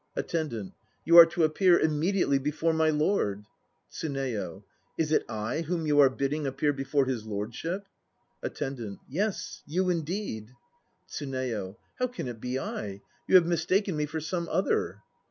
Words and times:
ATTENDANT. 0.15 0.73
You 1.05 1.17
are 1.19 1.27
to 1.27 1.43
appear 1.43 1.79
immediately 1.79 2.39
before 2.39 2.73
my 2.73 2.89
lord. 2.89 3.45
TSUNEYO. 3.91 4.63
Is 4.97 5.11
it 5.11 5.23
I 5.29 5.61
whom 5.61 5.85
you 5.85 5.99
are 5.99 6.09
bidding 6.09 6.47
appear 6.47 6.73
before 6.73 7.05
his 7.05 7.27
lordship? 7.27 7.85
ATTENDANT. 8.41 8.97
Yes, 9.07 9.61
you 9.67 9.91
indeed. 9.91 10.53
TSUNEYO. 11.07 11.75
How 11.99 12.07
can 12.07 12.27
it 12.27 12.41
be 12.41 12.57
I? 12.57 13.01
You 13.27 13.35
have 13.35 13.45
mistaken 13.45 13.95
me 13.95 14.07
for 14.07 14.19
some 14.19 14.49
other. 14.49 15.03